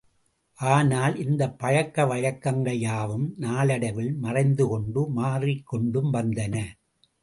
ஆனால், 0.59 1.15
இந்தப் 1.15 1.59
பழக்க 1.59 2.05
வழக்கங்கள் 2.05 2.79
யாவும், 2.79 3.33
நாளடைவில் 3.37 4.17
மறைந்துகொண்டும் 4.23 5.11
மாறிக் 5.11 5.65
கொண்டும் 5.65 6.13
வந்தன. 6.13 6.55